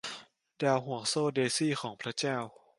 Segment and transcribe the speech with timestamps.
[0.61, 2.37] ดาวห่วงโซ่เดซี่ของพระเจ้า